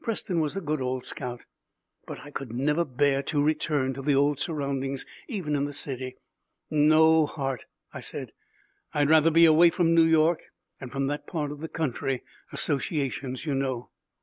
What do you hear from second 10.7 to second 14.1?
and from that part of the country. Associations, you know."